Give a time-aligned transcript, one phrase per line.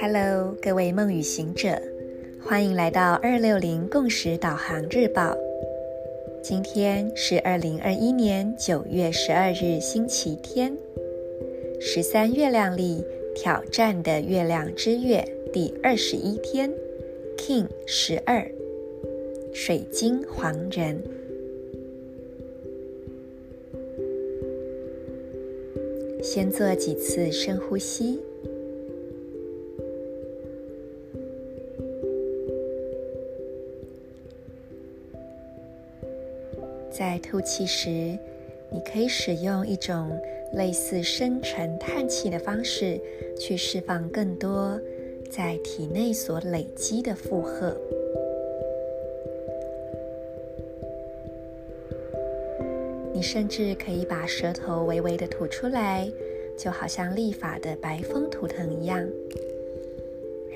[0.00, 1.80] Hello，各位梦与行者，
[2.40, 5.34] 欢迎来到二六零共识导航日报。
[6.42, 10.76] 今天是二零二一年九月十二日，星期天，
[11.80, 13.02] 十三月亮历
[13.34, 16.70] 挑战的月亮之月第二十一天
[17.38, 18.46] ，King 十二，
[19.54, 21.02] 水晶黄人。
[26.22, 28.20] 先做几次深呼吸。
[36.90, 37.90] 在吐气时，
[38.70, 40.16] 你可以使用一种
[40.54, 43.00] 类似深沉叹气的方式，
[43.36, 44.80] 去释放更多
[45.28, 47.76] 在体内所累积的负荷。
[53.22, 56.10] 甚至可以把舌头微微的吐出来，
[56.58, 59.02] 就好像历法的白风图腾一样，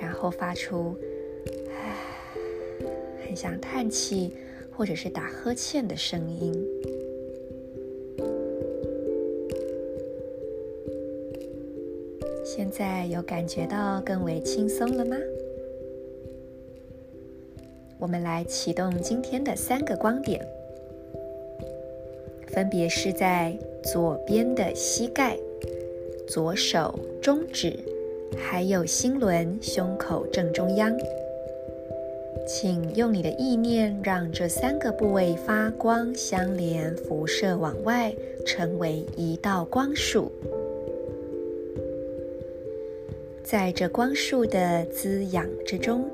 [0.00, 0.96] 然后发出
[1.70, 1.96] “唉”，
[3.24, 4.32] 很像叹气。
[4.78, 6.52] 或者是打呵欠的声音。
[12.44, 15.16] 现在有感觉到更为轻松了吗？
[17.98, 20.46] 我们来启动今天的三个光点，
[22.48, 25.36] 分别是在左边的膝盖、
[26.26, 27.78] 左手中指，
[28.36, 30.96] 还有心轮胸口正中央。
[32.46, 38.14] 请用你的意念让这三个部位发光相连，辐射往外，
[38.46, 40.30] 成为一道光束。
[43.42, 46.08] 在这光束的滋养之中，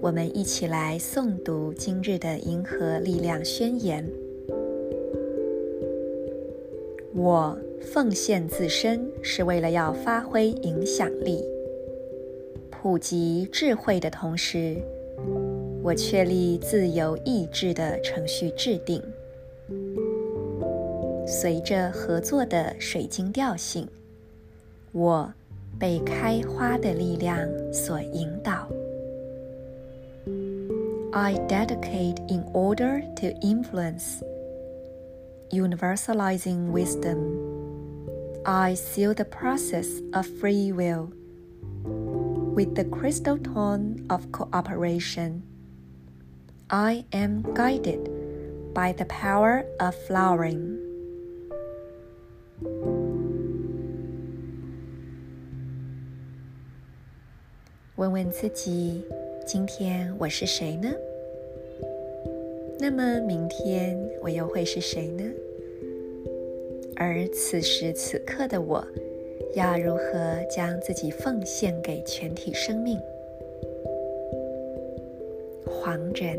[0.00, 4.04] 我们一起来诵读今日的银河力量宣言。
[7.18, 11.42] 我奉献自身，是为了要发挥影响力，
[12.70, 14.76] 普及智慧的同时。
[15.82, 19.02] 我确立自由意志的程序制定，
[21.26, 23.88] 随着合作的水晶调性，
[24.92, 25.32] 我
[25.76, 28.68] 被开花的力量所引导。
[31.10, 34.20] I dedicate in order to influence,
[35.51, 37.17] universalizing wisdom.
[38.45, 41.13] I seal the process of free will
[42.53, 45.43] with the crystal tone of cooperation.
[46.69, 48.09] I am guided
[48.73, 50.79] by the power of flowering。
[57.95, 59.05] 问问自己，
[59.45, 60.89] 今天我是谁呢？
[62.80, 65.24] 那么明天我又会是谁呢？
[66.94, 68.84] 而此时此刻的我，
[69.54, 72.98] 要如何将自己奉献给全体生命？
[75.64, 76.38] 黄人。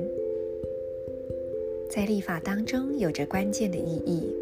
[1.89, 4.33] 在历法当中有着关键的意义。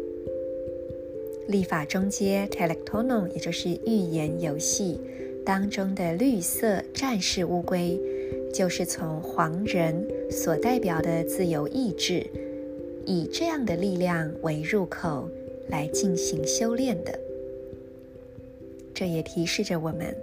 [1.48, 5.00] 历法中阶 Telektonon，也就是预言游戏
[5.48, 7.98] 当中的绿色战士乌龟，
[8.52, 12.22] 就是从黄人所代表的自由意志，
[13.06, 15.26] 以这样的力量为入口
[15.70, 17.18] 来进行修炼的。
[18.92, 20.14] 这也提示着我们，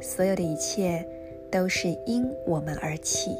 [0.00, 1.04] 所有的一切
[1.50, 3.32] 都是因我们而起，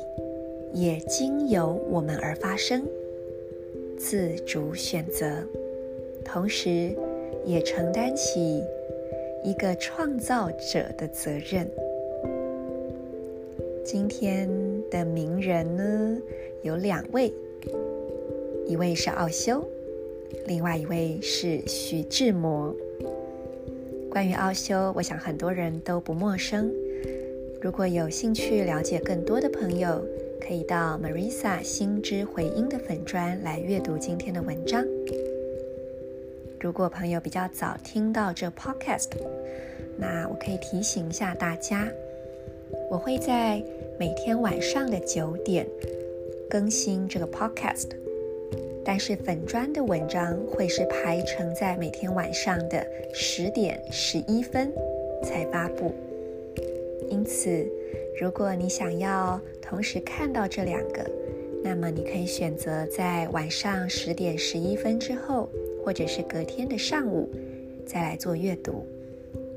[0.74, 2.82] 也经由我们而发生。
[3.96, 5.36] 自主选择，
[6.24, 6.90] 同时
[7.46, 8.60] 也承担起
[9.44, 11.68] 一个创造者的责任。
[13.84, 14.48] 今天
[14.90, 16.18] 的名人呢，
[16.62, 17.32] 有两位，
[18.66, 19.68] 一位是奥修，
[20.46, 22.74] 另外一位是徐志摩。
[24.08, 26.72] 关于奥修，我想很多人都不陌生。
[27.60, 30.04] 如果有兴趣了解更多的朋友，
[30.40, 34.84] 可以到 Marisa 心之回音的粉专来阅读今天的文章。
[36.62, 39.08] 如果朋友比较早听到这 Podcast，
[39.98, 41.88] 那我可以提醒一下大家，
[42.88, 43.60] 我会在
[43.98, 45.66] 每天晚上的九点
[46.48, 47.88] 更新这个 Podcast，
[48.84, 54.72] 但是粉专的文章会是排成在每天晚上的十点十一分
[55.24, 55.92] 才发布，
[57.10, 57.66] 因此。
[58.20, 61.04] 如果你想要同时看到这两个，
[61.64, 65.48] 那么你可以选择在晚上十点十一分之后，
[65.84, 67.30] 或者是隔天的上午
[67.86, 68.84] 再来做阅读，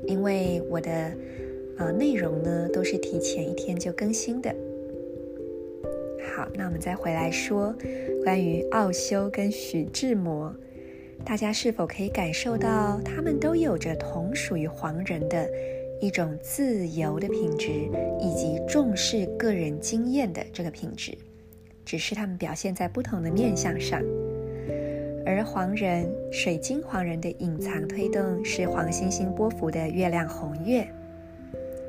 [0.06, 1.12] 因为我的
[1.78, 4.54] 呃内容呢都是提前一天就更新的。
[6.34, 7.74] 好，那我们再回来说
[8.22, 10.54] 关于奥修跟徐志摩，
[11.24, 15.48] 大家是否可以感受到，他们都有着同属于黄人的
[16.00, 17.68] 一种自由的品质，
[18.20, 21.16] 以及重视个人经验的这个品质，
[21.86, 24.02] 只是他们表现在不同的面向上。
[25.24, 30.86] 而黄人，水晶黄人的隐藏推动是黄星星波幅的月亮红月，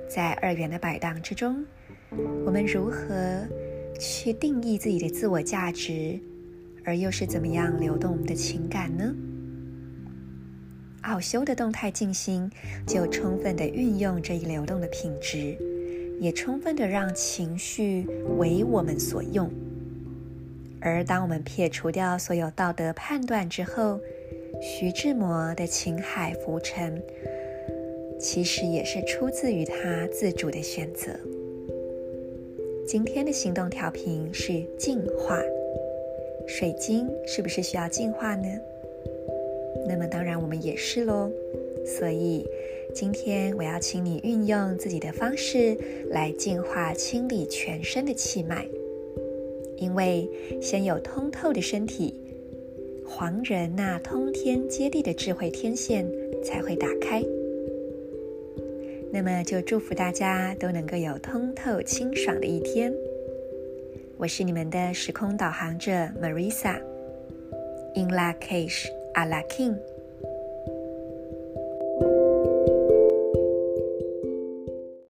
[0.08, 1.64] 在二元的摆荡之中，
[2.46, 3.46] 我们如何
[4.00, 6.20] 去定义自己的自我价值，
[6.84, 9.14] 而又是怎么样流动我们的情感呢？
[11.04, 12.52] 奥修的动态静心
[12.86, 15.56] 就充分地运用这一流动的品质，
[16.20, 18.08] 也充分地让情绪
[18.40, 19.50] 为我们所用。
[20.88, 24.00] 而当我们撇除掉所有道德判断之后，
[24.62, 27.04] 徐志摩的情海浮沉，
[28.18, 31.12] 其实也是出自于他自主的选择。
[32.88, 35.38] 今天的行动调频是净化，
[36.48, 38.48] 水晶是不是需要净化呢？
[39.88, 41.30] 那么当然我们也是喽。
[41.86, 42.46] 所以
[42.96, 45.78] 今天我要请你运用自己的方式
[46.10, 48.66] 来净化、清理全身的气脉。
[49.78, 50.30] 因为
[50.62, 52.14] 先有通透的身体，
[53.06, 56.06] 黄人那通天接地的智慧天线
[56.44, 57.24] 才会打开。
[59.12, 62.94] 那么就祝福大家都能够有通透清爽的一天。
[64.18, 65.92] 我是你们的时空导航者
[66.22, 69.78] Marisa，In Lak'ech Ala King。